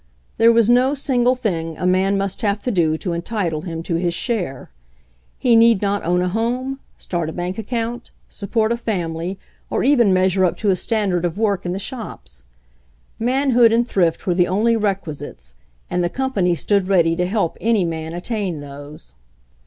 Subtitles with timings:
[0.39, 3.97] There was no single thing a man must have to do to entitle him to
[3.97, 4.71] his share.
[5.37, 9.37] He need not own a home, start a bank account, support a family,
[9.69, 12.41] or even measure up to a standard of work in the shops.
[13.19, 15.53] Manhood and thrift were the only requisites,
[15.87, 19.13] and the company stood ready to help any man attain those.